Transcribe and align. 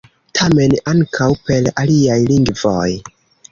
Tamen, 0.37 0.73
ankaŭ 0.91 1.27
per 1.51 1.71
aliaj 1.83 2.19
lingvoj 2.33 2.89